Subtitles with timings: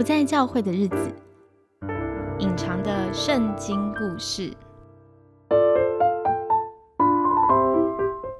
[0.00, 1.14] 不在教会的日子，
[2.38, 4.50] 隐藏的圣经故事。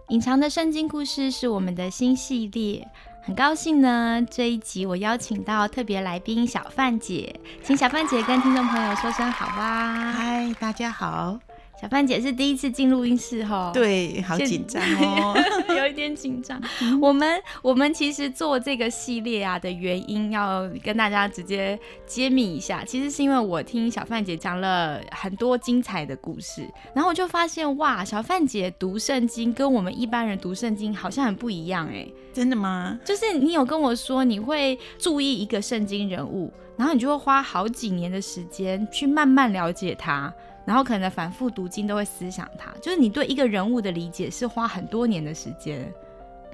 [0.09, 2.89] 隐藏的圣经故事是我们的新系列，
[3.23, 10.13] 很高兴呢，这一集我邀请到特别来宾小范姐，请小范姐跟听众朋友说声好吧。
[10.13, 11.39] 嗨，大家好。
[11.81, 15.35] 小范姐是第一次进录音室哈，对，好紧张哦，
[15.79, 16.61] 有一点紧张。
[17.01, 33.01] 我们我们其实做这个系列啊的原因，要跟大家直接揭秘一下，其实是因为我听小范姐讲了很多精彩的故事，然后我就发现哇，小范姐读圣经跟我们一般人读圣经好像很不一样哎，真的吗？
[33.03, 40.31] 就是你有跟我说你会注意一个圣经人物，然后你就会花好几年的时间去慢慢了解他。
[40.65, 45.93] 然后可能反复读经都会思想他，就是你对一个人物的理解是花很多年的时间，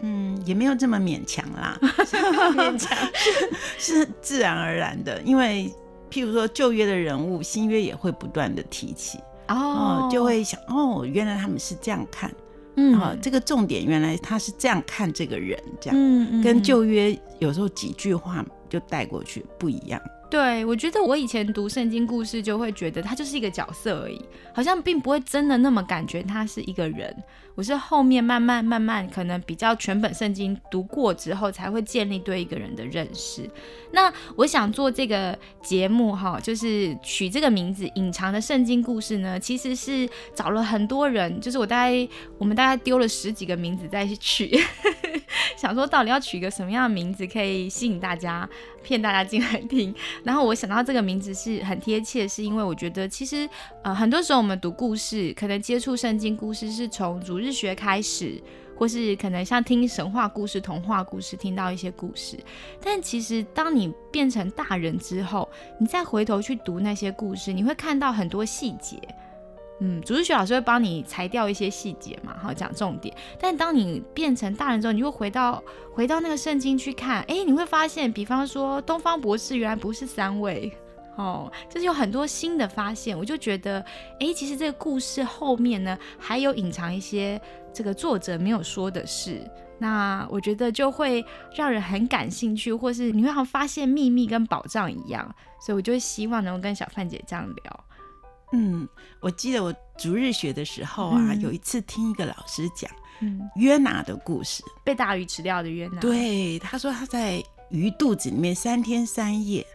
[0.00, 2.96] 嗯，也没有这么勉强啦，勉 强
[3.78, 5.70] 是是自然而然的，因为
[6.10, 12.32] 譬如说旧约的人物，新约也会不断的提起，哦，就会想哦，原来他们是这样看，
[12.76, 20.00] 嗯，这个重点原来他是这样看这个人，这样，嗯，跟旧约有时候几句话就带过去不一样。
[20.36, 27.16] 对，我觉得我以前读圣经故事就会觉得他就是一个角色而已，好像并不会真的那么感觉他是一个人。
[27.54, 33.48] 我是后面慢慢慢慢，可能比较全本圣经读过之后，才会建立对一个人的认识。
[33.92, 42.06] 那我想做这个节目哈，就是取这个名字《隐藏的圣经故事》呢，其实是找了很多人，就是我大概
[42.36, 44.54] 我们大概丢了十几个名字再去取，
[45.56, 48.46] 想说到底要取一个什么样的名字可以吸引大家，
[48.86, 49.94] 骗大家进来听。
[50.22, 53.48] 然后我想到这个名字是很贴切，是因为我觉得其实
[53.82, 57.46] 呃很多时候我们读故事，可能接触圣经故事是从主日。
[57.46, 58.42] 日学开始，
[58.76, 62.36] 或是可能像听神话故事、童话故事，听到一些故事。
[62.82, 69.00] 但其实，当你变成大人之后，你再回头去读那些故事，你会看到很多细节。
[69.80, 73.14] 嗯，主日学老师会帮你裁掉一些细节嘛，好讲重点。
[73.38, 80.72] 但当你变成大人之后，你会回到回到那个圣经去看，哎，你会发现，比方说东方博士原来不是三位。
[81.16, 83.80] 哦，就是有很多新的发现，我就觉得，
[84.20, 87.40] 哎，其实这个故事后面呢，还有隐藏一些
[87.72, 89.40] 这个作者没有说的事，
[89.78, 97.84] 那我觉得就会让人很感兴趣，或是你会好像发现秘密跟宝藏一样，所以我就希望能够跟小范姐这样聊。
[98.52, 98.88] 嗯，
[99.20, 102.90] 我记得我逐日学的时候啊，有一次听一个老师讲
[103.56, 106.00] 约拿的故事，被大鱼吃掉的约拿。
[106.00, 109.66] 对，他说他在鱼肚子里面三天三夜。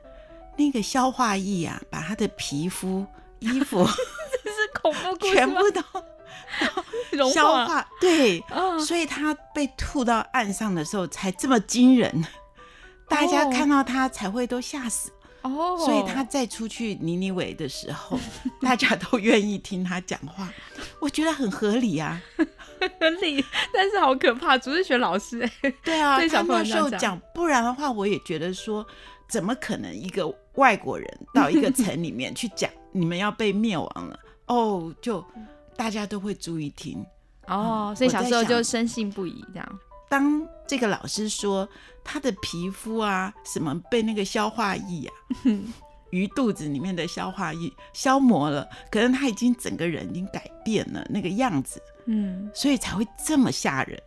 [0.58, 3.06] 那个消化液啊，把他的皮肤、
[3.40, 3.84] 衣服，
[4.44, 5.82] 这是恐怖全部都
[7.32, 7.88] 消化。
[8.00, 8.44] 对，
[8.86, 12.26] 所以他被吐到岸上的时候才这么惊人，
[13.08, 15.10] 大家看到他才会都吓死。
[15.44, 18.20] 哦，所以他再出去尼尼伟的时候，
[18.62, 20.52] 大家都愿意听他讲话。
[21.00, 23.44] 我觉得很合理啊，合理，
[23.74, 25.74] 但是好可怕，主是选老师哎。
[25.84, 28.86] 对啊， 他那时候讲，不然的话，我也觉得说。
[29.30, 34.20] 怎么可能一个外国人到一个城里面去讲你们要被灭亡了？
[34.48, 35.24] 哦，就
[35.78, 37.02] 大家都会注意听
[37.48, 39.80] 哦，所以小时候就深信不疑这样。
[40.12, 41.68] 当这个老师说
[42.04, 45.14] 他的皮肤啊什么被那个消化液啊
[46.12, 53.98] 鱼肚子里面的消化液消磨了，可能他已经整个人已经改变了那个样子，嗯，所以才会这么吓人，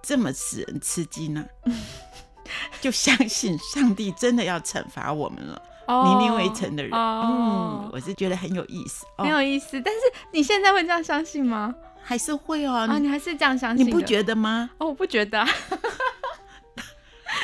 [0.00, 1.44] 这么使人吃惊呢。
[2.80, 6.90] 就相信上帝真的要惩罚我们了，泥泞围城的人。
[6.94, 9.78] 嗯，我是觉得很有意思，很有意思。
[9.82, 10.00] 但是
[10.32, 11.74] 你现在会这样相信吗？
[12.10, 12.72] 还是会哦？
[12.74, 13.86] 啊，你还是这样相信？
[13.86, 14.68] 你不觉得吗？
[14.78, 15.46] 哦，我不觉得。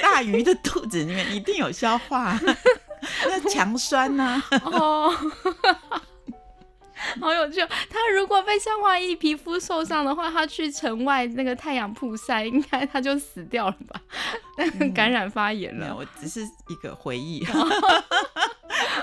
[0.03, 2.37] 大鱼的肚子里面一定有消化，
[3.27, 4.43] 那强酸呢？
[4.65, 5.15] 哦。
[7.21, 7.61] 好有趣！
[7.89, 14.01] 他如果被消化液皮肤受伤的话，他去城外那个太阳曝晒，应该他就死掉了吧？
[14.93, 15.95] 感染发炎了。
[15.95, 17.47] 我只是一个回忆。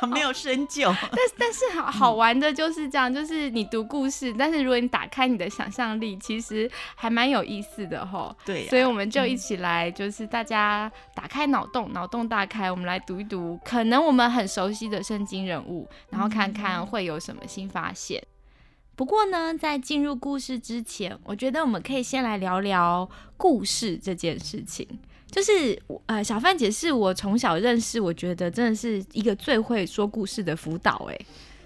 [0.08, 8.36] 没有深究， 但但是好好玩的就是这样，就是你读故事，但是如果你打开你的想象力，其实还蛮有意思的吼。
[8.46, 18.22] 对，所以我们就一起来，就是大家打开脑洞，脑洞大开，我们来读一读可能我们很熟悉的圣经人物，然后看看会有什么新发现。
[18.96, 24.88] 不过呢，在进入故事之前，我觉得我们可以先来聊聊故事这件事情。
[25.34, 31.08] 就是呃，小范姐是我从小认识，我觉得真的是一个最会说故事的辅导。
[31.10, 31.20] 哎，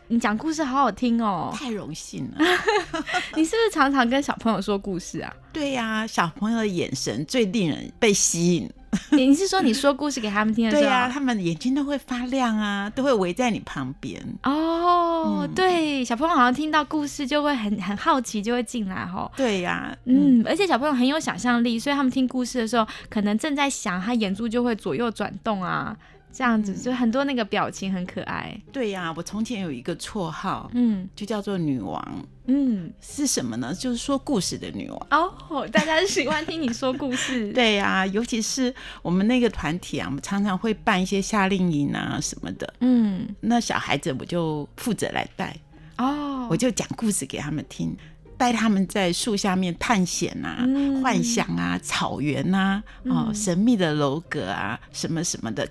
[0.08, 2.38] 你讲故事好好听哦，太荣幸了。
[3.36, 5.34] 你是不是常常跟小朋友说故事啊？
[5.52, 8.70] 对呀，小朋友的眼神最令人被吸引。
[9.12, 10.82] 你是说你说故事给他们听的时候？
[10.82, 14.22] 对呀、他们眼睛都会发亮啊，都会围在你旁边。
[14.44, 19.32] 哦，嗯对，小朋友好像听到故事就会很很好奇，就会进来吼。
[19.36, 25.96] 对呀、嗯，嗯，而且小朋友很有想象力，所以他们听故事的时候，可能正在想，他眼珠就会左右转动啊，
[26.38, 28.56] 这样子，就很多那个表情很可爱。
[28.72, 33.74] 对呀、我从前有一个绰号，嗯就叫做女王，嗯，是什么呢？
[33.74, 35.08] 就是说故事的女王。
[35.10, 37.52] 哦，大家喜欢听你说故事。
[37.58, 42.72] 对呀、尤其是我们那个团体啊，我们常常会办一些夏令营啊什么的。
[42.82, 45.58] 嗯，那小孩子我就负责来带，
[45.98, 47.98] 哦，我就讲故事给他们听，
[48.38, 55.68] 带他们在树下面探险啊、嗯幻想啊、草原啊、哦、嗯神秘的楼阁啊，什么什么的，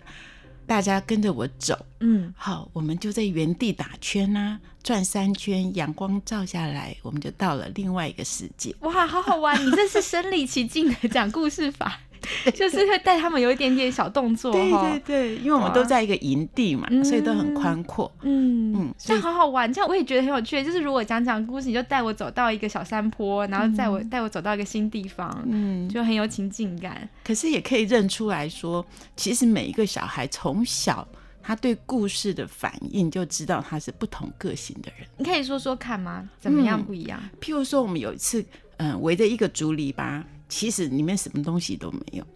[0.66, 1.78] 大家跟着我走。
[2.00, 8.74] 嗯好，我们就在原地打圈啊，转三圈，阳光照下来，我们就到了另外一个世界。
[8.80, 9.64] 哇，好好玩！
[9.64, 12.00] 你这是身临其境的讲故事法，
[12.54, 18.10] 就是会带他们有一点点小动作对对对，因为我们都在一个营地嘛，嗯所以都很宽阔。
[18.22, 20.62] 嗯嗯这样好好玩，这样我也觉得很有趣。
[20.64, 27.08] 就是如果讲讲故事，你就带我走到一个小山坡，然后带我、带我走到一个新地方，嗯，就很有情境感。
[27.24, 28.84] 可是也可以认出来说，
[29.16, 31.06] 其实每一个小孩从小
[31.42, 35.06] 他对故事的反应，就知道他是不同个性的人。
[35.16, 36.28] 你可以说说看吗？
[36.40, 37.20] 怎么样嗯不一样？
[37.40, 38.44] 譬如说，我们有一次，
[38.78, 42.26] 嗯，围着一个竹篱笆，其实里面什么东西都没有，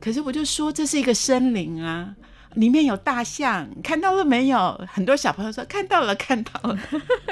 [0.00, 2.14] 可是我就说这是一个森林啊。
[2.54, 4.86] 里面有大象，看到了没有？
[4.90, 6.78] 很多小朋友说看到了，看到了。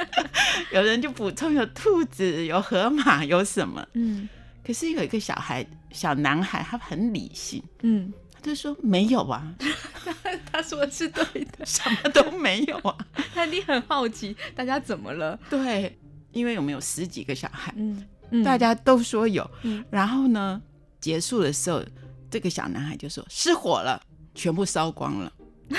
[0.73, 3.85] 有人就补充有兔子、有河马、有什么。
[3.95, 4.29] 嗯
[4.63, 9.55] 可是有一个小孩，小男孩，他很理性，嗯，他就说没有啊，
[10.53, 11.25] 他说是对
[11.57, 12.97] 的，什么都没有啊。
[13.33, 15.39] 他一定很好奇大家怎么了。
[15.49, 15.97] 对，
[16.33, 19.49] 因为我们有十几个小孩，嗯嗯，大家都说有。
[19.63, 20.61] 嗯然后呢，
[21.01, 21.83] 结束的时候，
[22.31, 24.01] 这个小男孩就说失火了，
[24.35, 25.33] 全部烧光了，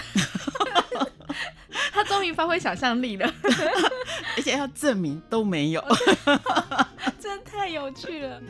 [1.92, 3.34] 他终于发挥想象力了，
[4.38, 5.84] 而且要证明都没有。
[7.20, 8.42] 真的太有趣了。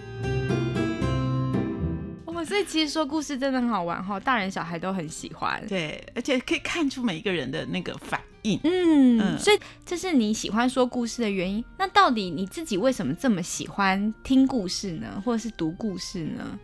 [2.38, 5.60] 哦，所以其实说故事真的很好玩哈，大人小孩都很喜欢。
[5.68, 8.60] 对，而且可以看出每一个人的那个反应。
[8.64, 11.66] 嗯，嗯所以这是你喜欢说故事的原因。
[11.80, 16.60] 那到底你自己为什么这么喜欢听故事呢，或者是读故事呢？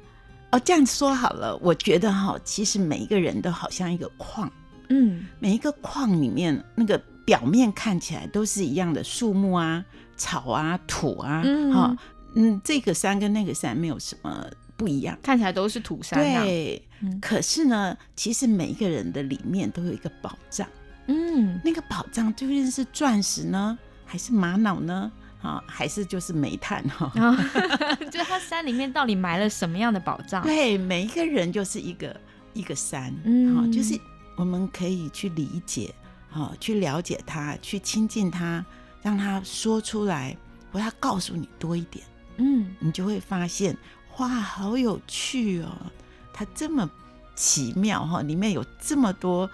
[0.51, 4.51] 哦，这样说好了，我觉得哈，其实每一个人都好像一个矿，
[4.89, 6.95] 嗯每一个矿里面那个
[7.25, 9.83] 表面看起来都是一样的树木啊、
[10.15, 11.97] 草啊、土啊，嗯哈，
[12.35, 15.17] 嗯，这个山跟那个山没有什么不一样。
[15.21, 16.43] 看起来都是土山啊。
[16.43, 20.67] 对，嗯可是呢，其实每一个人的里面都有一个宝藏，
[21.07, 25.11] 嗯那个宝藏究竟是钻石呢，还是玛瑙呢？
[25.41, 27.11] 啊，还是就是煤炭哈？
[28.09, 30.41] 就是它山里面到底埋了什么样的宝藏？
[30.41, 32.15] 对，每一个人就是一个
[32.53, 33.99] 一个山，嗯啊，就是
[34.37, 35.93] 我们可以去理解，
[36.31, 38.65] 啊，去了解他，去亲近他，
[39.01, 40.37] 让他说出来，
[40.71, 42.05] 或他告诉你多一点，
[42.37, 43.77] 嗯你就会发现，
[44.17, 45.69] 哇，好有趣哦，
[46.31, 46.89] 它这么
[47.35, 49.49] 奇妙哈，里面有这么多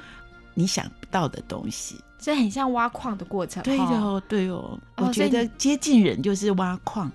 [0.53, 1.95] 你想不到的东西。
[2.17, 3.63] 所以很像挖矿的过程。
[3.63, 7.09] 对哦，对哦，哦我觉得接近人就是挖矿。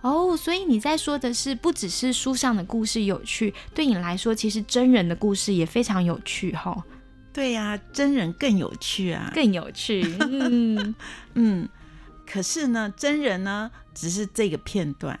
[0.00, 6.84] 哦，所以你在说的是，不只是书上的故事有趣，对你来说，其实真人的故事也非常有趣哈，
[7.32, 9.32] 对呀、真人更有趣啊。
[9.34, 10.04] 更有趣。
[10.20, 10.94] 嗯
[11.34, 11.68] 嗯，
[12.24, 15.18] 可是呢，真人呢，只是这个片段，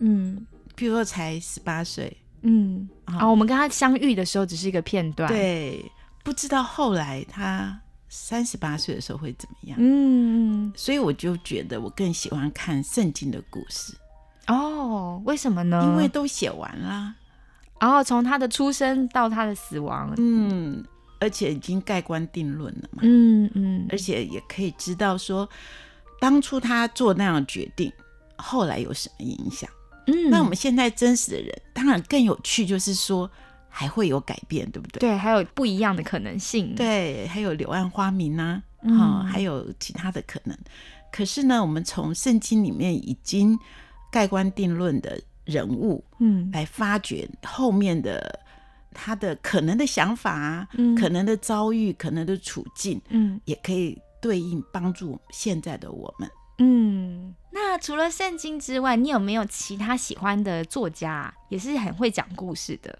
[0.00, 0.44] 嗯
[0.76, 2.88] 譬如说才十八岁，嗯。
[3.04, 5.80] 啊哦，我们跟他相遇的时候只是一个片段。，对，
[6.24, 9.78] 不知道后来他三十八岁的时候会怎么样。
[9.80, 13.94] 嗯，所以我就觉得我更喜欢看圣经的故事，
[14.48, 15.80] 哦，为什么呢？
[15.86, 17.14] 因为都写完啦，
[17.78, 20.84] 然后从他的出生到他的死亡，嗯，
[21.20, 25.48] 而且已经盖棺定论了嘛，嗯嗯而且也可以知道说，
[26.20, 27.92] 当初他做那样的决定，
[28.36, 29.70] 后来有什么影响。
[30.06, 33.30] 嗯，那我们现在真实的人，当然更有趣，就是说
[33.68, 35.00] 还会有改变，对不对？
[35.00, 40.56] 对还有不一样的可能性。，对，还有柳暗花明啊，哈、嗯还有其他的可能。
[41.12, 43.58] 可是呢，我们从圣经里面已经
[44.10, 48.40] 盖棺定论的人物嗯来发掘后面的
[48.92, 56.30] 他的可能的想法啊，嗯可能的遭遇，可能的处境，嗯也可以对应帮助现在的我们。
[56.58, 57.34] 嗯。
[57.50, 62.98] 那除了圣经之外，你有没有其他喜欢的作家啊，也是很会讲故事的？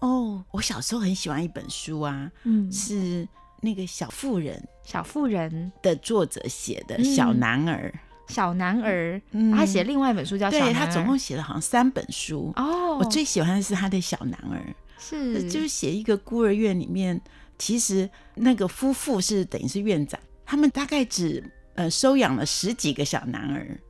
[0.00, 3.28] 哦，我小时候很喜欢一本书啊，嗯，是
[3.60, 7.92] 那个小妇人小妇人、的作者写的嗯《小男儿》
[8.34, 10.70] 小男儿，嗯他写另外一本书叫《小男儿》。
[10.72, 12.52] 对他总共写了好像三本书。
[12.56, 17.20] 哦，我最喜欢的是他的小男儿，是就是写一个孤儿院里面，
[17.58, 21.42] 其实那个夫妇是等于是院长，他们大概只
[21.74, 23.80] 呃收养了十几个小男儿。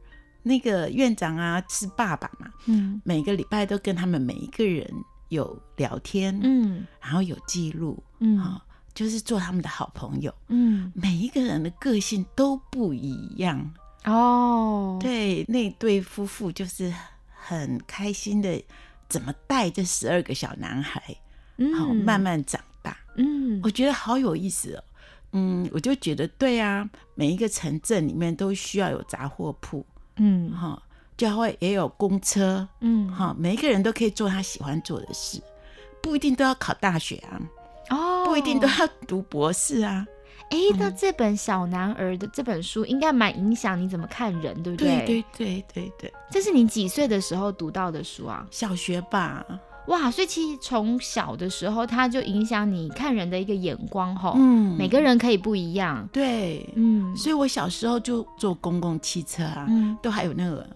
[0.47, 4.87] 那个院长啊是爸爸嘛，嗯每个礼拜都跟他们每一个人
[5.31, 8.63] 有聊天，嗯然后有记录，嗯啊、
[8.93, 10.35] 就是做他们的好朋友。
[10.49, 13.73] 嗯每一个人的个性都不一样，
[14.05, 16.93] 哦，对，那对夫妇就是
[17.35, 18.63] 很开心的，
[19.09, 21.03] 怎么带这十二个小男孩，
[21.57, 22.95] 嗯好、慢慢长大。
[23.17, 24.85] 嗯我觉得好有意思哦。
[25.37, 29.85] 嗯，我就觉得对啊，每一个城镇里面都需要有杂货铺，
[30.17, 30.51] 嗯。
[30.53, 30.81] 哈、
[31.17, 33.13] 就会也有公车，嗯。
[33.13, 35.43] 哈、每一个人都可以做他喜欢做的事，
[36.01, 37.41] 不一定都要考大学啊，
[37.91, 40.07] 哦，不一定都要读博士啊。
[40.51, 45.05] 哎，那这本小男儿的这本书应该蛮影响你怎么看人，对不对？
[45.05, 48.47] 对对对对对，这是你几岁的时候读到的书啊？
[48.51, 49.45] 小学吧，
[49.89, 54.33] 哇，所以其实从小的时候，它就影响你看人的一个眼光吼。
[54.37, 56.09] 嗯，每个人可以不一样。
[56.13, 60.67] 对，嗯所以我小时候就坐公共汽车啊，嗯都还有那个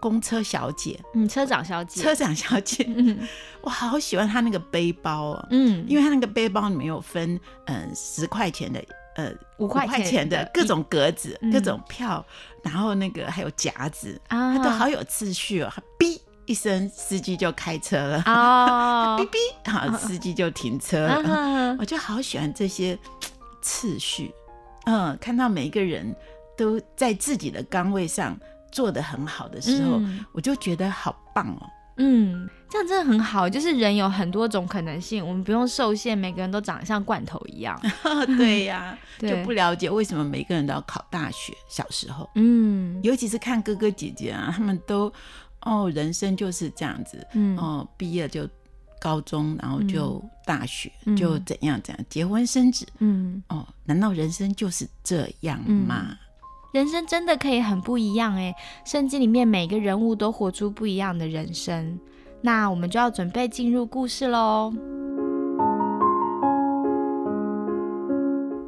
[0.00, 2.02] 公车小姐、嗯，车长小姐。
[2.02, 3.18] 车长小姐，嗯
[3.62, 8.82] 我好喜欢她那个背包哦，嗯，因为她那个背包里面有分嗯十块钱的。
[9.16, 12.24] 呃，五块钱钱的的各种格子、嗯各种票，
[12.62, 15.68] 然后那个还有夹子，啊它都好有秩序哦。
[15.74, 16.16] 它哔
[16.48, 19.16] 一声，司机就开车了，哦
[19.64, 21.14] 哔，哔，好，司机就停车了。
[21.28, 22.98] 啊我就好喜欢这些
[23.60, 24.32] 次序，
[24.86, 26.14] 嗯，看到每一个人
[26.56, 28.34] 都在自己的岗位上
[28.72, 31.66] 做得很好的时候，嗯我就觉得好棒哦。
[32.00, 37.78] 嗯，这样真的很好，就是人有很多种可能性，我们不用受限，每个人都长得像罐头一样。
[38.38, 41.52] 对呀、 对就不了解为什么每个人都要考大学。
[41.68, 45.12] 小时候，嗯尤其是看哥哥姐姐啊，他们都
[45.62, 48.48] 哦，人生就是这样子，嗯哦，毕业就
[49.00, 52.86] 高中，然后就大学，嗯就怎样怎样，结婚生子。
[52.98, 56.16] 嗯，哦，难道人生就是这样吗？
[56.72, 61.98] 人生真的可以很不一样哎，圣经里面每个人物都活出不一样的人生。
[62.40, 64.72] 那我们就要准备进入故事喽。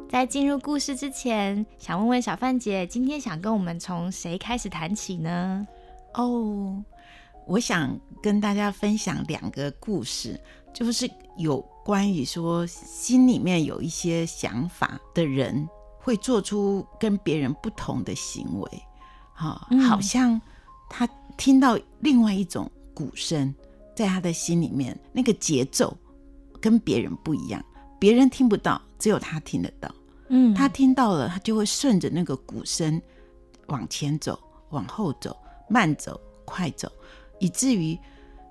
[0.09, 5.65] 在进入故事之前，想问问小范姐，今天想跟我们从谁开始谈起呢？
[6.13, 6.83] 哦，
[7.47, 10.39] 我想跟大家分享两个故事，
[10.73, 15.67] 就是有关于说心里面有一些想法的人
[15.99, 18.83] 会做出跟别人不同的行为，
[19.33, 20.39] 哈、嗯好像
[20.89, 23.53] 他听到另外一种鼓声，
[23.95, 25.95] 在他的心里面，那个节奏
[26.59, 27.63] 跟别人不一样，
[27.99, 29.89] 别人听不到，只有他听得到。
[30.33, 33.01] 嗯他听到了，他就会顺着那个鼓声
[33.67, 34.39] 往前走、
[34.69, 35.35] 往后走、
[35.71, 36.91] 慢走、快走，
[37.39, 37.97] 以至于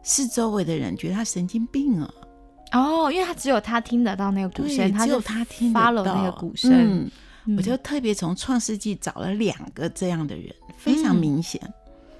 [0.02, 2.10] 四周围的人觉得他神经病啊。
[2.72, 6.72] 哦，因为他只有他听得到那个鼓声，对只有他就他听到那个鼓声。
[6.72, 7.10] 嗯，
[7.46, 11.60] 嗯我就特别从创世纪找了两个这样的人，非常嗯明显。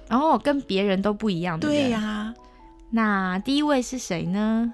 [0.09, 1.77] 哦，跟别人都不一样的人。
[1.77, 2.33] 对呀、
[2.89, 4.73] 那第一位是谁呢？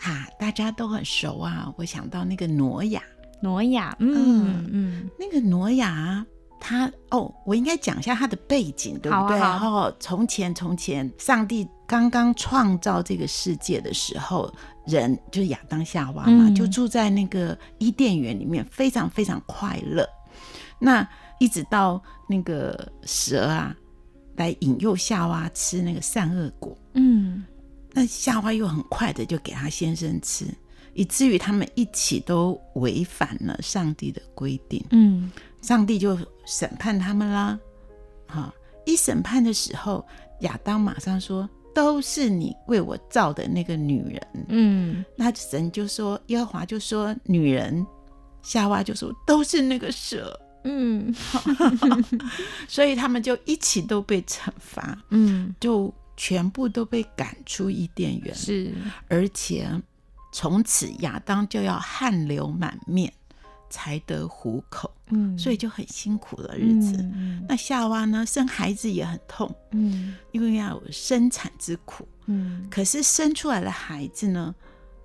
[0.00, 1.72] 啊，大家都很熟啊。
[1.76, 3.02] 我想到那个挪亚，
[3.40, 3.96] 挪亚。
[3.98, 6.24] 嗯嗯那个挪亚，
[6.60, 9.38] 他哦，我应该讲一下他的背景，对不对？
[9.38, 14.52] 然后从前从前，上帝刚刚创造这个世界的时候，
[14.86, 20.08] 人就是亚当夏娃嘛，嗯就住在那个伊甸园里面，非常非常快乐。
[20.78, 21.08] 那
[21.38, 23.74] 一直到那个蛇啊，
[24.36, 27.44] 来引诱夏娃吃那个善恶果，嗯
[27.92, 30.46] 那夏娃又很快的就给他先生吃，
[30.92, 34.84] 以至于他们一起都违反了上帝的规定。
[34.90, 35.30] 嗯
[35.66, 37.58] 上帝就审判他们啦。
[38.28, 38.54] 啊，
[38.84, 40.06] 一审判的时候，
[40.40, 44.46] 亚当马上说：“都是你为我造的那个女人。
[44.48, 47.84] 嗯”那神就说：“耶和华就说女人。”
[48.42, 50.38] 夏娃就说：“都是那个蛇。
[50.62, 51.12] 嗯”
[52.68, 58.72] 所以他们就一起都被惩罚，嗯，就全部都被赶出伊甸园，是
[59.08, 59.68] 而且
[60.32, 63.12] 从此亚当就要汗流满面
[63.68, 66.96] 才得糊口，嗯，所以就很辛苦的日子。
[66.98, 70.14] 嗯那夏娃呢，生孩子也很痛，嗯。
[70.32, 72.06] 因为要有生产之苦。
[72.26, 72.66] 嗯。
[72.70, 74.54] 可是生出来的孩子呢，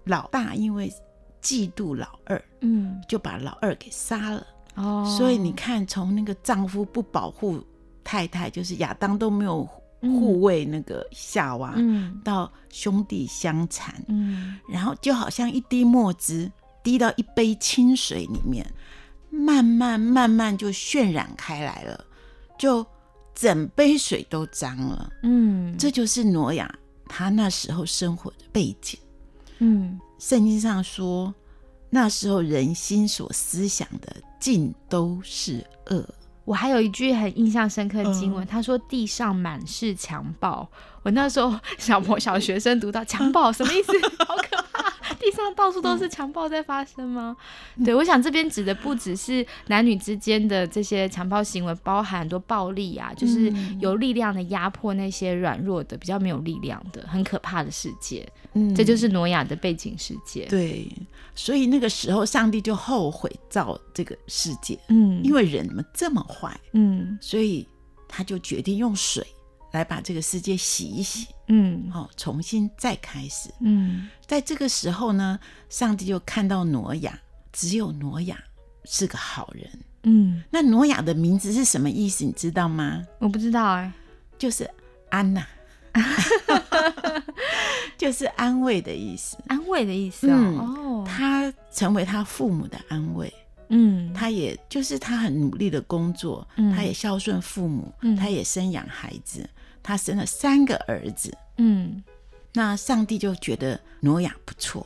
[0.05, 0.91] 老大因为
[1.41, 3.01] 嫉妒老二，嗯。
[3.07, 4.45] 就把老二给杀了。
[4.75, 7.61] 哦，所以你看，从那个丈夫不保护
[8.03, 9.67] 太太，就是亚当都没有
[10.01, 12.19] 护卫那个夏娃，嗯。
[12.23, 14.57] 到兄弟相残，嗯。
[14.69, 16.51] 然后就好像一滴墨汁
[16.83, 18.65] 滴到一杯清水里面，
[19.29, 22.05] 慢慢慢慢就渲染开来了，
[22.57, 22.85] 就
[23.33, 25.09] 整杯水都脏了。
[25.23, 26.73] 嗯，这就是挪亚
[27.07, 28.99] 他那时候生活的背景。
[29.59, 31.33] 嗯圣经上说，
[31.89, 36.07] 那时候人心所思想的尽都是恶。
[36.43, 40.67] 我还有一句很印象深刻的经嗯文，他说地上满是强暴。
[41.03, 43.93] 我那时候小朋小学生读到 强暴什么意思？
[44.25, 44.70] 好可怕！
[45.13, 47.35] 地上到处都是强暴在发生吗？
[47.83, 58.27] 对，我想这边指的不只是男女之间的这些强暴行为，包含很多暴力啊，就是嗯有力量的压迫那些软弱的、比较没有力量的，很可怕的世界。
[58.53, 60.45] 嗯这就是挪亚的背景世界。
[60.47, 60.85] 对，
[61.33, 67.65] 所以那个时候上帝就后悔造这个世界，嗯，因为人怎么这么坏，嗯所以
[68.09, 69.25] 他就决定用水
[69.71, 73.49] 来把这个世界洗一洗，嗯哦，重新再开始。
[73.59, 77.19] 嗯在这个时候呢，上帝就看到挪亚，
[77.51, 78.37] 只有挪亚
[78.85, 79.69] 是个好人。
[80.03, 82.25] 嗯，那挪亚的名字是什么意思？
[82.25, 83.05] 你知道吗？
[83.19, 83.91] 我不知道哎、
[84.37, 84.69] 就是
[85.09, 85.45] 安呐、
[87.97, 89.37] 就是安慰的意思。
[89.47, 90.35] 安慰的意思哦。
[90.35, 93.31] 嗯哦，他成为他父母的安慰，
[93.69, 99.47] 嗯，他也就是他很努力的工作，嗯他也孝顺父母，嗯他也生养孩子，
[99.83, 101.35] 他生了三个儿子。
[101.57, 102.03] 嗯
[102.53, 104.85] 那上帝就觉得挪亚不错，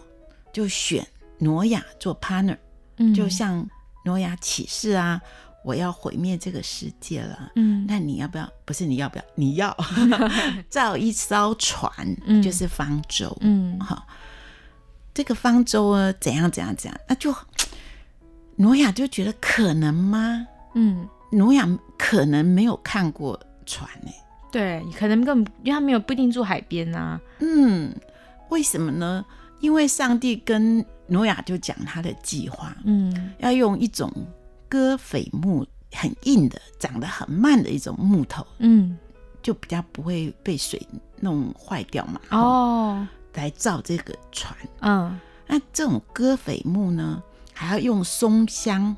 [0.54, 1.06] 就选
[1.40, 2.58] 挪亚做 partner，
[2.98, 3.68] 嗯，就像
[4.04, 5.20] 挪亚启示啊，
[5.64, 7.52] 我要毁灭这个世界了。
[7.56, 8.48] 嗯那你要不要？
[8.66, 9.24] 不是你要不要？
[9.34, 9.76] 你要
[10.70, 11.92] 造一艘船，
[12.28, 13.36] 嗯就是方舟。
[13.42, 14.06] 嗯好，
[15.14, 17.34] 这个方舟啊，怎样怎样怎样，那就
[18.58, 20.46] 挪亚就觉得可能吗？
[20.76, 24.12] 嗯，挪亚可能没有看过船呢、
[24.56, 27.20] 对，可能根本因为他没有不一定住海边啊。
[27.40, 27.94] 嗯，
[28.48, 29.26] 为什么呢？
[29.60, 34.10] 因为上帝跟挪亚就讲他的计划，嗯要用一种
[34.70, 38.98] 戈斐木很硬的、长得很慢的一种木头，嗯
[39.44, 40.82] 就比较不会被水
[41.20, 42.22] 弄坏掉嘛。
[42.30, 44.56] 哦来造这个船。
[44.80, 48.96] 嗯那这种戈斐木呢，还要用松香，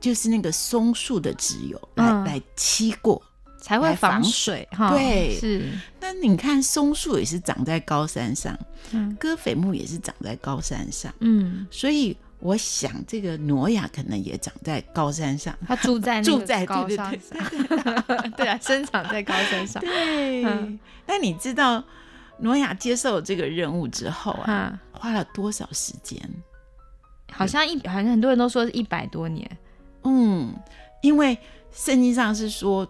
[0.00, 3.22] 就是那个松树的籽油来、嗯来漆过。
[3.60, 4.90] 才会防防水哈。
[4.90, 8.58] 对是那你看，松树也是长在高山上，
[8.92, 15.54] 嗯戈斐木也是长在高山上，嗯，所以我想这个挪亚可能也长在高山上。
[15.66, 19.80] 他住在那个 住在高山上， 对啊，生长在高山上。
[19.84, 21.82] 对，嗯那你知道
[22.38, 26.18] 挪亚接受这个任务之后啊，哈，花了多少时间？
[27.30, 29.50] 好像一好像很多人都说是一百多年。
[30.04, 30.54] 嗯，
[31.02, 31.36] 因为
[31.72, 32.88] 圣经上是说，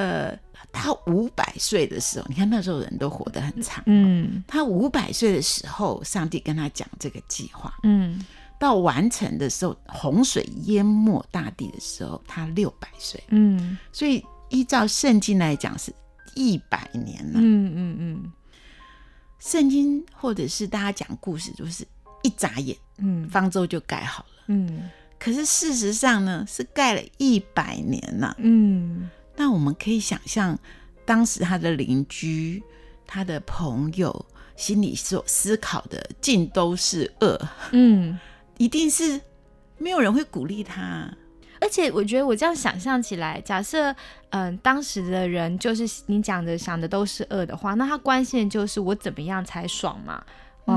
[0.00, 0.38] 呃，
[0.72, 3.82] 他五百岁的时候，你看那时候人都活得很长。
[3.84, 8.24] 嗯他五百岁的时候，上帝跟他讲这个计划，嗯
[8.58, 13.22] 到完成的时候，洪水淹没大地的时候，他六百岁。
[13.28, 15.92] 嗯所以依照圣经来讲，是
[16.34, 17.34] 一百年了。
[17.34, 18.32] 嗯嗯嗯
[19.38, 21.86] 圣经或者是大家讲故事，就是
[22.22, 24.44] 一眨眼，嗯方舟就盖好了。
[24.46, 28.34] 嗯可是事实上呢，是盖了一百年了。
[28.38, 29.10] 嗯
[29.40, 30.58] 那我们可以想象，
[31.06, 32.62] 当时他的邻居、
[33.06, 37.40] 他的朋友心里所思考的，尽都是恶，
[37.72, 38.18] 嗯。
[38.58, 39.18] 一定是
[39.78, 41.10] 没有人会鼓励他。
[41.62, 43.96] 而且我觉得我这样想象起来，假设
[44.28, 50.22] 嗯、当时的人就是你讲的想的都是恶的话，那他关心的就是我怎么样才爽嘛？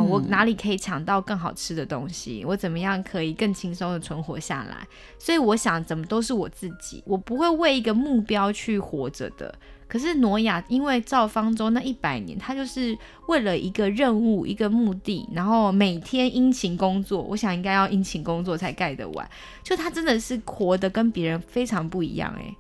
[0.02, 2.44] 我哪里可以抢到更好吃的东西？
[2.46, 4.88] 我怎么样可以更轻松的存活下来？
[5.20, 9.54] 所以我想，怎么都是我自己，我不会为一个目标去活着的。
[9.88, 17.22] 可是挪亚因为造方舟那一百年，他就是为了一个任务、一个目的，然后每天殷勤工作。
[17.22, 19.30] 我想应该要殷勤工作才盖得完。
[19.62, 22.56] 就他真的是活得跟别人非常不一样哎、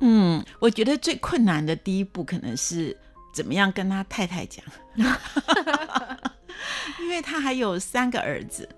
[0.00, 2.96] 嗯，我觉得最困难的第一步可能是
[3.32, 4.64] 怎么样跟他太太讲，
[7.00, 8.68] 因为他还有三个儿子，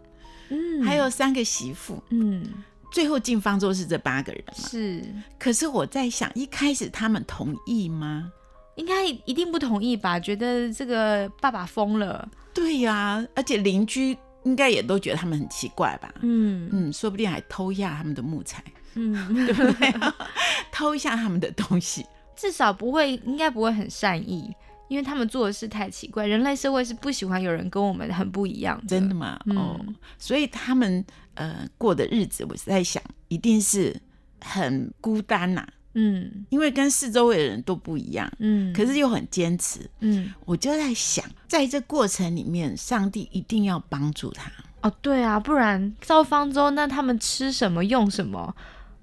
[0.51, 2.45] 嗯还有三个媳妇，嗯
[2.93, 4.55] 最后进方舟是这八个人嘛。
[4.55, 5.03] 是
[5.39, 8.31] 可是我在想，一开始他们同意吗？
[8.77, 10.19] 应该一定不同意吧？
[10.19, 12.29] 觉得这个爸爸疯了。
[12.53, 16.13] 对呀、而且邻居应该也都觉得他们很奇怪吧？
[16.23, 18.63] 嗯嗯，说不定还偷压他们的木材，
[18.95, 19.13] 嗯，
[19.47, 19.95] 对不对？
[20.71, 22.05] 偷一下他们的东西。
[22.37, 24.53] 至少不会，应该不会很善意，
[24.88, 26.27] 因为他们做的事太奇怪。
[26.27, 28.87] 人类社会是不喜欢有人跟我们很不一样的。
[28.87, 29.38] 真的吗？
[29.47, 29.81] 嗯哦，
[30.18, 34.01] 所以他们呃过的日子，我是在想，一定是
[34.40, 35.66] 很孤单呐、
[35.97, 39.88] 嗯因为跟四周围的人都不一样，嗯，可是又很坚持。
[40.01, 44.51] 嗯我就在想，在这过程里面，上帝一定要帮助他。
[44.83, 48.55] 哦对啊，不然造方舟那他们吃什么用什么，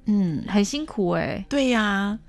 [0.06, 2.20] 嗯，很辛苦哎、对呀、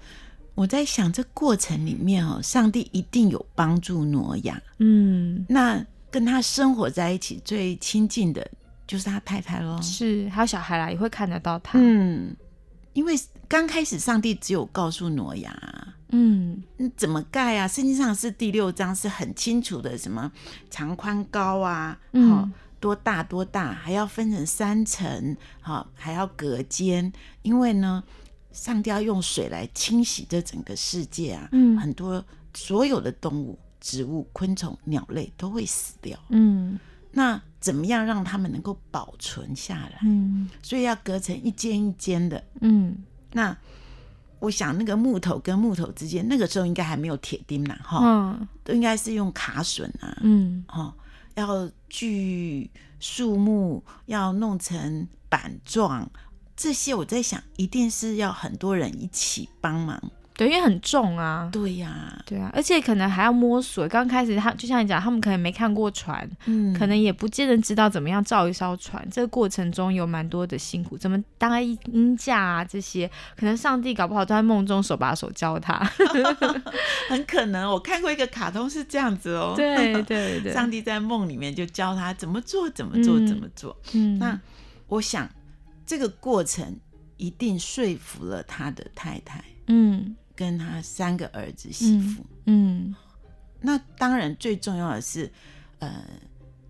[0.63, 4.63] 我在想这过程里面哦，上帝一定有帮助挪亚。
[4.79, 8.49] 嗯那跟他生活在一起最亲近的
[8.87, 9.81] 就是他太太喽。
[9.83, 11.81] 是，还有小孩啦，也会看得到他。
[11.81, 12.37] 嗯，
[12.93, 15.53] 因为刚开始上帝只有告诉挪亚，
[16.11, 17.67] 嗯嗯，怎么盖啊？
[17.67, 20.31] 圣经上是第六章是很清楚的，什么
[20.71, 22.49] 长宽高啊，嗯好、
[22.79, 28.05] 多大多大，还要分成三层，好、还要隔间，因为呢，
[28.53, 31.79] 上帝要用水来清洗这整个世界啊，嗯。
[31.79, 36.19] 很多所有的动物、植物、昆虫、鸟类都会死掉。
[36.29, 36.79] 嗯。
[37.11, 39.99] 那怎么样让他们能够保存下来？
[40.05, 40.49] 嗯。
[40.63, 42.43] 所以要隔成一间一间的。
[42.61, 42.97] 嗯。
[43.33, 43.57] 那
[44.39, 48.49] 我想那个木头跟木头之间，那个时候应该还没有铁钉啦，哈、嗯。
[48.65, 50.65] 都应该是用卡榫啊，嗯。
[50.69, 50.95] 哈，
[51.35, 56.11] 要锯树木，要弄成板状，
[56.63, 60.01] 这些我在想，一定是要很多人一起帮忙。
[60.35, 61.51] 对，因为很重啊。
[61.53, 63.87] 对呀、对啊，而且可能还要摸索。
[63.89, 69.05] 刚开始他就像你讲，他们可能没看过船，嗯，可能也不见得知道怎么样造一艘船。
[69.11, 75.75] 这个过程中有蛮多的辛苦，怎么搭鹰架啊这些，可能上帝搞不好都在梦中手把手教他。
[77.11, 83.77] 很可能我看过一个卡通是这样子哦，对对对， 上帝在梦里面就教他怎么做，怎么做，嗯怎么做。
[83.95, 84.41] 嗯那
[84.89, 85.29] 我想
[85.87, 86.79] 这个过程
[87.17, 90.17] 一定说服了他的太太嗯。
[90.35, 92.25] 跟他三个儿子媳妇。
[92.47, 92.95] 嗯
[93.61, 95.31] 那当然最重要的是，
[95.79, 96.05] 呃，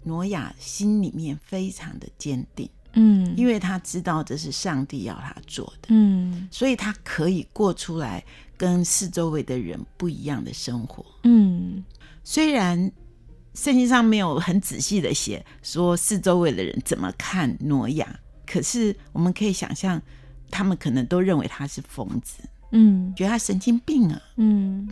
[0.02, 6.48] 挪亚心里面非常的坚定，嗯，因为他知道这是上帝要他做的，嗯。
[6.50, 8.22] 所以他可以过出来
[8.56, 11.06] 跟四周围的人不一样的生活。
[11.22, 11.82] 嗯。
[12.24, 12.90] 虽然
[13.54, 20.00] 圣经上没有很仔细的写说四周围的人怎么看挪亚，可是我们可以想象，
[20.50, 22.38] 他们可能都认为他是疯子，
[22.70, 24.20] 嗯觉得他神经病啊。
[24.36, 24.88] 嗯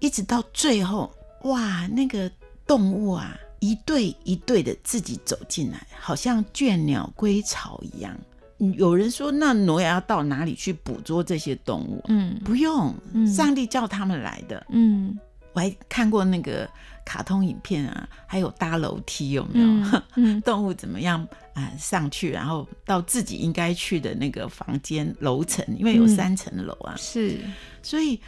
[0.00, 1.12] 一直到最后，
[1.44, 2.30] 哇，那个
[2.66, 8.16] 动物啊，一对一对的自己走进来，好像倦鸟归巢一样。
[8.58, 12.02] 嗯有人说，那挪亚要到哪里去捕捉这些动物？
[12.08, 14.66] 嗯不用，嗯上帝叫他们来的。
[14.70, 15.18] 嗯
[15.52, 16.68] 我还看过那个
[17.04, 19.66] 卡通影片啊，还有搭楼梯，有没有？
[19.66, 27.40] 嗯嗯 动物怎么样啊、上去，然后到自己应该去的那个房间楼层，因为有嗯三层楼啊，是
[27.82, 28.20] 所以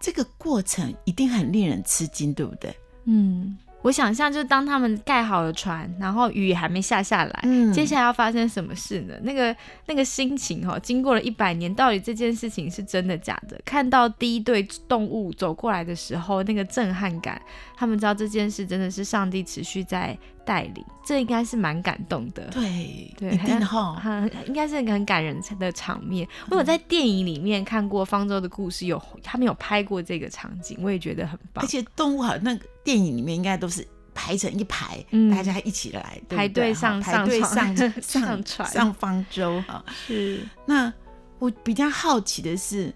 [0.00, 2.74] 这个过程一定很令人吃惊，对不对？
[3.04, 3.56] 嗯。
[3.82, 9.14] 我想象，就是当他们盖好了船，然后雨还没下下来，嗯接下来要发生什么事呢？
[9.24, 13.60] 那个那个心情哈、经过了一百年，到底这件事情是真的假的？
[13.64, 17.42] 看到第一对动物走过来的时候，那个震撼感，
[17.76, 22.44] 他们知道这件事真的是上帝持续在带领，这应该是蛮感动的。
[22.50, 23.94] 对，对一定哈。
[23.94, 26.26] 很应该是一个很感人的场面。
[26.50, 31.66] 我有在电影里面看过《方舟的故事》有，他们有拍过这个场景，我也觉得很棒而。
[31.66, 39.84] 且动物好，那个电影里面应该都是排成一排，嗯大家一起来排队上排队上 上船上上船上方舟哈。
[40.06, 40.92] 是，那
[41.38, 42.92] 我比较好奇的是，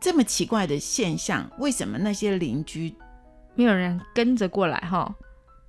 [0.00, 2.94] 这么奇怪的现象，为什么那些邻居
[3.54, 5.14] 没有人跟着过来哈。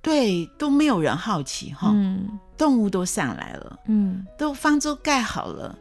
[0.02, 1.90] 对都没有人好奇哈？
[1.94, 5.76] 嗯动物都上来了，嗯都方舟盖好了。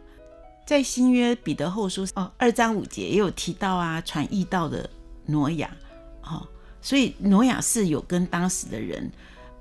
[0.66, 4.90] 在新约彼得后书哦二章五节也有提到啊，传义道的
[5.26, 5.70] 挪亚，
[6.24, 6.48] 哦，
[6.82, 9.12] 所以挪亚是有跟当时的人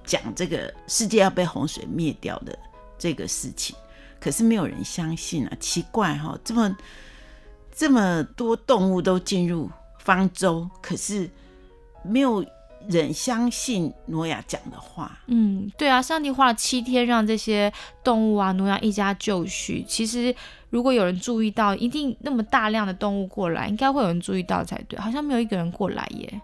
[0.04, 2.56] 讲这个世界要被洪水灭掉的
[2.96, 3.74] 这个事情，
[4.20, 6.76] 可是没有人相信啊，奇怪哈、这么
[7.74, 9.68] 这么多动物都进入
[9.98, 11.28] 方舟，可是
[12.04, 12.44] 没有
[12.88, 15.18] 人相信诺亚讲的话。
[15.26, 19.84] 嗯，对啊，上帝花了七天让这些动物啊，诺亚一家就绪。
[19.86, 20.34] 其实
[20.70, 24.98] 如果有人注意到，一定那么大量的动物过来，应该会有人注意到才对。
[24.98, 26.40] 好像没有一个人过来耶。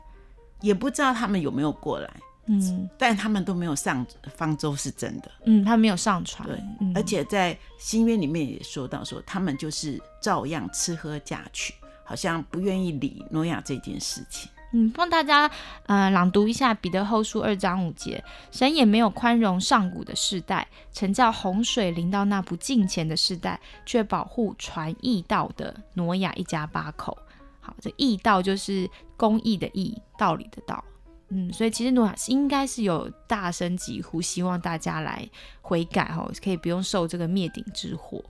[0.63, 2.11] 也不知道他们有没有过来，
[2.47, 5.31] 嗯但他们都没有上方舟是真的。
[5.45, 6.49] 嗯，他没有上船。
[6.49, 14.51] 对嗯而且在新约里面也说到说，他们就是照样吃喝嫁娶，好像不愿意理诺亚这件事情。
[14.77, 15.51] 嗯，帮大家
[15.87, 27.17] 呃朗读一下彼得后书二章五节，神也没有宽容上古的世代，曾叫洪水临到那不敬虔的世代，却保护传义道的挪亚一家八口。
[27.59, 28.87] 好，这义道就是
[29.17, 30.85] 公义的义，道理的道。
[31.31, 35.27] 嗯，所以其实挪亚应该是有大声疾呼，希望大家来
[35.63, 38.23] 悔改哈，可以不用受这个灭顶之祸。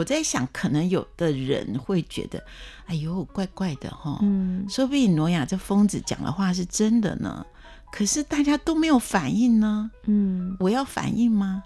[0.00, 2.42] 我在想，可能有的人会觉得，
[2.86, 7.44] 哎呦，怪怪的哈、嗯说不定挪亚这疯子讲的话是真的呢。
[7.92, 11.64] 可是大家都没有反应呢，嗯，我要反应吗？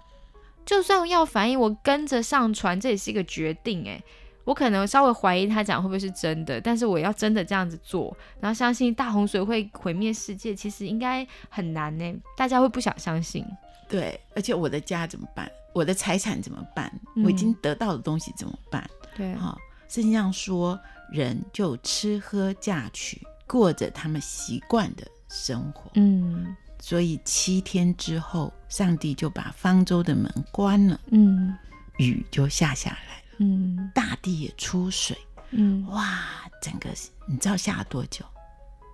[0.65, 4.03] 就算要反应，我跟着上船，这也是一个决定哎。
[4.43, 12.13] 我可能稍微怀疑他讲会不会是真的，但是我要真的这样子做，然后相信大洪水会毁灭世界，其实应该很难呢。
[12.35, 13.45] 大家会不想相信。
[13.87, 15.49] 对，而且我的家怎么办？
[15.75, 16.89] 我的财产怎么办？
[17.17, 18.89] 我已经得到的东西怎么办？
[19.13, 19.57] 对，哈，
[19.89, 20.79] 圣经上说，
[21.11, 25.91] 人就吃喝嫁娶，过着他们习惯的生活。
[25.95, 31.53] 嗯所以七天之后，上帝就把方舟的门关了，嗯
[31.97, 35.17] 雨就下下来了，嗯大地也出水。
[35.51, 36.21] 嗯，哇，
[36.61, 36.89] 整个
[37.27, 38.23] 你知道下了多久？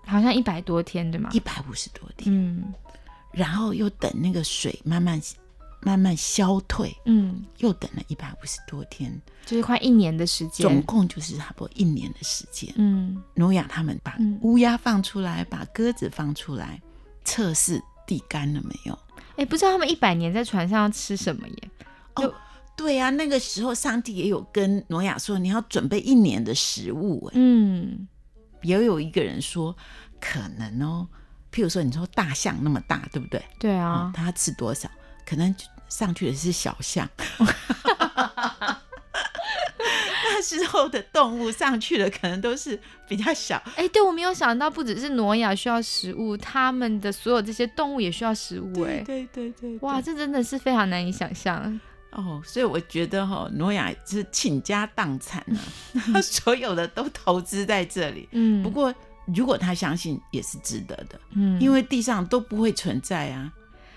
[0.06, 1.30] 好像一百多天对吗？
[1.32, 2.74] 一百五十多天，嗯
[3.32, 5.22] 然后又等那个水慢慢
[5.82, 10.66] 慢慢消退，嗯，又等了一百五十多天，就是快一年的时间。
[10.68, 12.72] 总共就是差不多一年的时间。
[12.78, 16.82] 嗯挪亚他们把嗯乌鸦放出来，把鸽子放出来，
[17.26, 18.98] 测试地干了没有。
[19.38, 21.70] 哎，不知道他们一百年在船上要吃什么耶？
[22.16, 22.34] 哦
[22.78, 27.28] 对啊、那个时候上帝也有跟挪亚说，你要准备一年的食物。
[27.28, 28.08] 哎，嗯
[28.64, 29.76] 也有一个人说，
[30.20, 31.08] 可能哦，
[31.52, 33.44] 譬如说你说大象那么大，对不对？
[33.60, 34.90] 对嗯啊，它要吃多少？
[35.24, 35.54] 可能
[35.92, 37.08] 上去的是小象。
[40.24, 43.62] 那时候的动物上去的，可能都是比较小。
[43.76, 48.84] 哎，对我没有想到，不只是挪亚需要食物，他们的所有这些动物也需要食物。
[48.84, 51.80] 哎，对对对，哇，哇，这真的是非常难以想象。
[52.12, 55.60] 哦，所以我觉得哈、挪亚是倾家荡产啊，
[56.14, 58.28] 他 所有的都投资在这里。
[58.32, 58.94] 嗯，不过，
[59.36, 63.52] 如果他相信，也是值得的，嗯，因为地上都不会存在啊，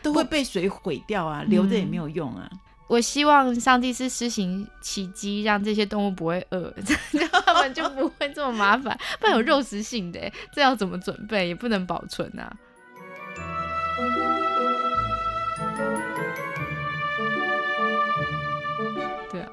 [0.05, 2.49] 都会被水毁掉啊，留着也没有用啊。
[2.87, 6.73] 我希望上帝是施行奇迹，让这些动物不会饿，
[7.47, 8.97] 他们就不会这么麻烦。
[9.19, 11.49] 不然有肉食性的，这要怎么准备？
[11.49, 12.55] 也不能保存啊。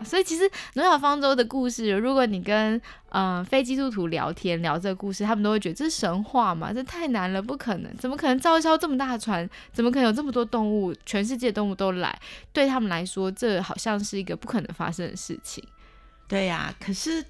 [0.04, 2.76] 所以其实挪亚方舟的故事，如果你跟
[3.10, 9.50] 嗯、呃非基督徒聊天聊这个故事，他们都会觉得这是神话嘛，这太难了，不可能，怎么可能造一艘这么大的船？
[9.72, 12.20] 怎么可能有这么多动物，全世界动物都来？
[12.54, 15.64] 对他们来说，这好像是一个不可能发生的事情。
[16.28, 17.24] 对呀、可是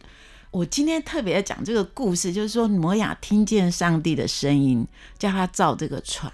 [0.51, 6.31] 我今天特别讲这个故事，就是说挪亚听见上帝的声音，叫他造这个船，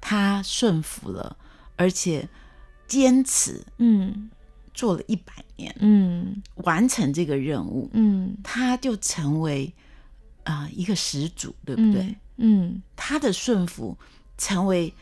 [0.00, 1.36] 他顺服了，
[1.74, 2.28] 而且
[2.86, 4.30] 坚持嗯
[4.76, 9.72] 做了一百年，嗯完成这个任务，嗯，他就成为
[10.44, 12.14] 啊、呃一个始祖，对不对？
[12.36, 13.96] 嗯他的顺服
[14.36, 14.92] 成为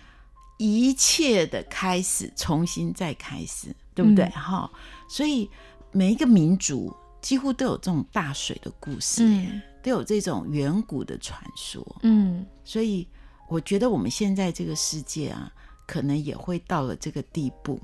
[0.58, 4.24] 一切的开始，重新再开始，对不对？
[4.26, 4.70] 嗯哈、
[5.08, 5.50] 所以
[5.90, 11.84] 每一个民族几乎都有这种大水的故事，嗯都有这种远古的传说。
[12.02, 13.06] 嗯所以
[13.48, 15.52] 我觉得我们现在这个世界啊，
[15.84, 17.80] 可能也会到了这个地步。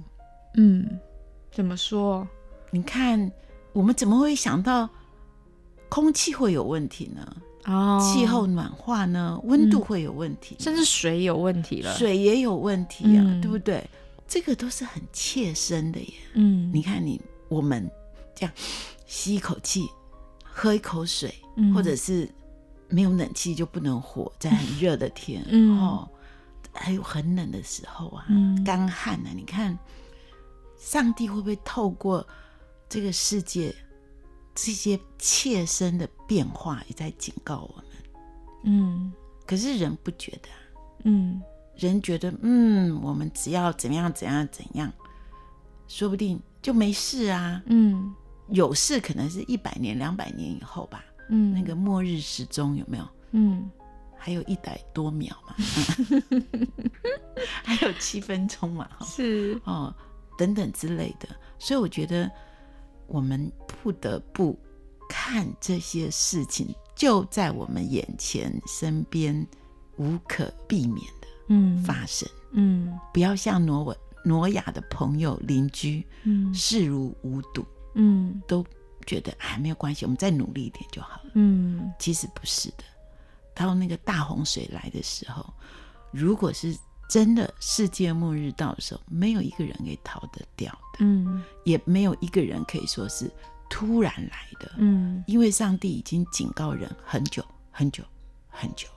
[0.55, 0.99] 嗯，
[1.51, 2.27] 怎么说？
[2.71, 3.31] 你看，
[3.73, 4.89] 我们怎么会想到
[5.89, 7.37] 空气会有问题呢？
[7.65, 9.39] 哦，气候暖化呢？
[9.45, 13.85] 温度会有问题呢，甚至水有问题了。，水也有问题啊，嗯对不对？
[14.27, 16.15] 这个都是很切身的耶。
[16.35, 17.91] 嗯，你看你我们
[18.35, 18.55] 这样
[19.07, 19.89] 吸一口气，
[20.43, 22.29] 喝一口水，嗯或者是
[22.89, 26.09] 没有冷气就不能活，在很 热的天，嗯哦，
[26.73, 29.77] 还有很冷的时候啊，嗯干旱啊，你看
[30.81, 32.27] 上帝会不会透过
[32.89, 33.73] 这个世界
[34.55, 37.85] 这些切身的变化，也在警告我们？
[38.65, 39.13] 嗯
[39.47, 40.59] 可是人不觉得啊、
[41.05, 41.41] 嗯
[41.77, 44.93] 人觉得，嗯，我们只要怎样怎样怎样，
[45.87, 47.63] 说不定就没事啊。
[47.67, 48.15] 嗯
[48.49, 51.05] 有事可能是一百年、两百年以后吧。
[51.29, 53.09] 嗯，那个末日时钟有没有？
[53.33, 53.71] 嗯
[54.19, 55.55] 还有一百多秒嘛，
[57.65, 59.95] 还有七分钟嘛，哈是哦，
[60.41, 61.29] 等等之类的。
[61.59, 62.31] 所以我觉得
[63.07, 64.59] 我们不得不
[65.07, 69.47] 看这些事情就在我们眼前、身边，
[69.99, 72.27] 无可避免的嗯发生。
[72.53, 78.65] 嗯不要像挪文挪亚的朋友、邻居嗯视如无睹，嗯都
[79.05, 81.31] 觉得哎没有关系，我们再努力一点就好了。
[81.35, 82.85] 嗯其实不是的，
[83.53, 85.45] 当那个大洪水来的时候，
[86.11, 86.75] 如果是
[87.11, 93.29] 真的世界末日到的时候，没有一个人可以逃得掉的，嗯也没有一个人可以说是
[93.69, 98.05] 突然来的，嗯，因为上帝已经警告人很久很久
[98.49, 98.95] 很久了。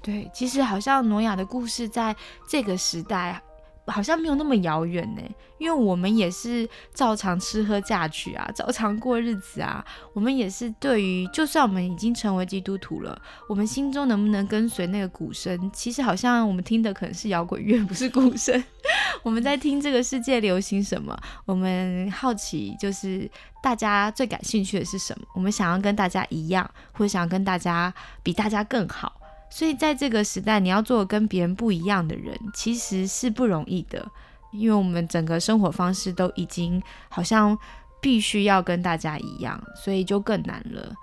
[0.00, 2.14] 对，其实好像挪亚的故事在
[2.48, 3.42] 这个时代
[3.86, 5.22] 好像没有那么遥远呢，
[5.58, 9.84] 因为我们也是照常吃喝嫁娶啊， 照常过日子啊。
[10.12, 15.70] 我们也是对于，就算我们已经成为基督徒了，我们心中能不能跟随那个鼓声？
[15.72, 18.62] 其实好像我们听的可能是摇滚乐，不是鼓声。
[19.22, 23.30] 我们在听这个世界流行什么，我们好奇就是
[23.62, 29.20] 大家最感兴趣的是什么，我们想要跟大家一样，或想要跟大家比大家更好。
[29.48, 34.06] 所以在这个时代，你要做跟别人不一样的人，其实是不容易的，
[34.52, 37.56] 因为我们整个生活方式都已经好像
[38.00, 40.94] 必须要跟大家一样，所以就更难了。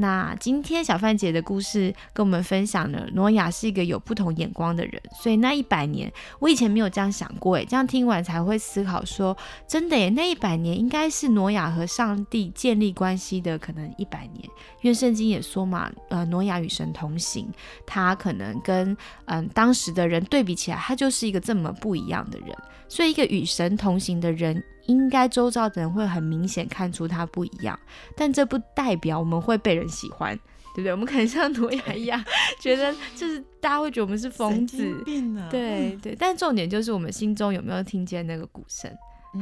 [0.00, 14.44] 那今天小范姐的故事跟我们分享了，挪亚是一个有不同眼光的人，所以那一百年，我以前没有这样想过，诶，这样听完才会思考说，真的耶，那一百年应该是挪亚和上帝建立关系的可能一百年，
[14.82, 17.52] 因为圣经也说嘛，呃，挪亚与神同行，
[17.84, 22.56] 他可能跟嗯当时的人对比起来，他就是一个这么不一样的人，
[22.88, 24.62] 所以一个与神同行的人。
[24.88, 27.78] 应该周遭的人会很明显看出他不一样，
[28.16, 30.36] 但这不代表我们会被人喜欢，
[30.74, 30.90] 对不对？
[30.90, 32.22] 我们可能像挪亚一样，
[32.60, 35.02] 觉得就是大家会觉得我们是疯子，
[35.50, 36.16] 对对。
[36.18, 38.90] 但重点就是我们心中有没有听见那个鼓声？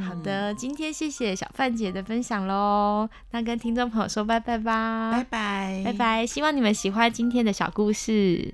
[0.05, 8.53] 好的，今天谢谢小范姐的分享喽，那跟听众朋友说拜拜吧，拜拜拜拜，希望你们喜欢今天的小故事。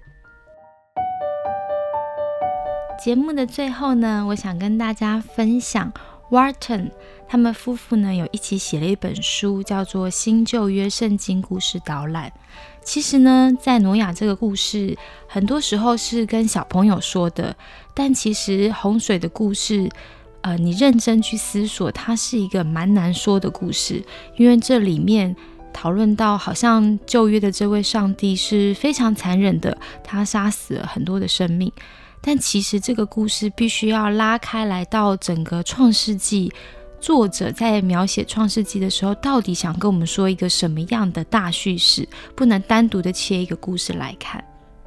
[3.04, 5.92] 节目的最后呢，我想跟大家分享。
[6.30, 6.92] Wharton
[7.28, 12.30] 他们夫妇呢有一起写了一本书，叫做《新旧约圣经故事导览》。
[12.84, 17.56] 其实呢，在挪亚这个故事，很多时候是跟小朋友说的，
[17.94, 19.90] 但其实洪水的故事，
[20.42, 24.04] 呃，你认真去思索，它是一个蛮难说的故事，
[24.38, 25.36] 因为这里面
[25.72, 31.72] 讨论到，好像旧约的这位上帝是非常残忍的，他杀死了很多的生命。
[32.26, 36.50] 但其实这个故事必须要拉开来到整个创世纪，
[37.02, 42.08] 作者在描写创世纪的时候，到底想跟我们说一个什么样的大叙事？
[42.34, 44.42] 不能单独的切一个故事来看。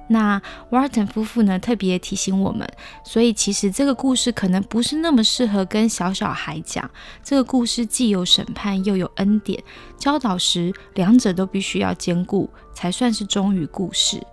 [0.09, 2.67] 那瓦尔登夫妇呢特别提醒我们，
[3.05, 6.89] 所以其实这个故事可能不是那么适合跟小小孩讲。
[7.23, 9.63] 这个故事既有审判又有恩典，
[9.99, 14.25] 教导时两者都必须要兼顾，才算是忠于故事。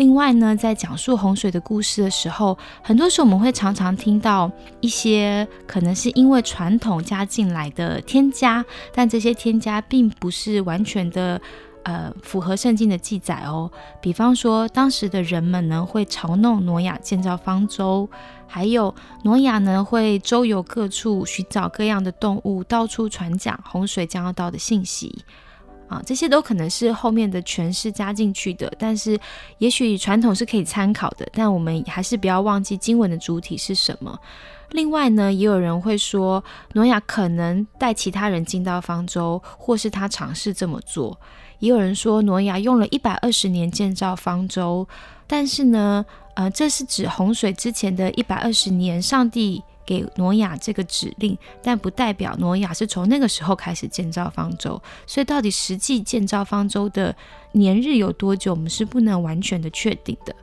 [0.00, 11.38] 另外呢，在讲述洪水的故事的时候，很多时候我们会常常听到一些可能是因为传统加进来的添加，但这些添加并不是完全的
[11.82, 13.70] 呃符合圣经的记载哦。
[14.00, 18.08] 比方说，当时的人们呢会嘲弄挪亚建造方舟，
[18.46, 25.26] 还有挪亚呢会周游各处寻找各样的动物，到处传讲洪水将要到的信息。
[25.90, 29.18] 啊，这些都可能是后面的诠释加进去的，但是
[29.58, 34.16] 也许传统是可以参考的，但我们还是不要忘记经文的主体是什么。
[34.70, 41.18] 另外呢，也有人会说，挪亚可能带其他人进到方舟，或是他尝试这么做。
[41.58, 44.86] 也有人说，挪亚用了一百二十年建造方舟，
[45.26, 49.64] 但是呢，呃，这是指洪水之前的一百二十年，上帝。
[49.84, 54.80] 给挪亚这个指令，但不代表挪亚是从那个时候开始建造方舟。
[55.06, 57.14] 所以，到底实际建造方舟的
[57.52, 60.34] 年日有多久，我们是不能完全的确定的。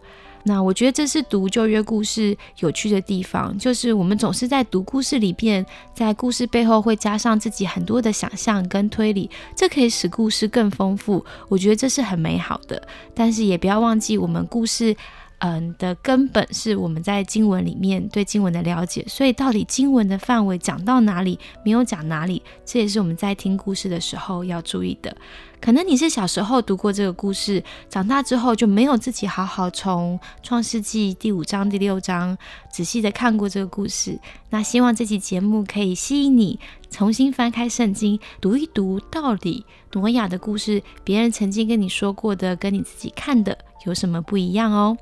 [0.44, 11.26] 那我觉得这是读旧约故事有趣的地方，就是我们总是在读故事里边，在故事背后会加上自己很多的想象跟推理，这可以使故事更丰富。
[11.50, 12.82] 我觉得这是很美好的，
[13.14, 14.96] 但是也不要忘记我们故事。
[15.40, 25.16] 嗯，的根本是我们在经文里面对经文的了解，所以到底经文的范围讲到哪里，没有讲哪里，这也是我们在听故事的时候要注意的。
[25.62, 32.36] 可能你是小时候读过这个故事，长大之后就没有自己好好从创世纪第五章、第六章
[32.72, 34.20] 仔细的看过这个故事。
[34.50, 44.98] 那希望这期节目可以吸引你重新翻开圣经，读一读到底挪亚的故事，别人曾经跟你说过的，跟你自己看的有什么不一样哦。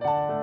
[0.00, 0.37] Thank you.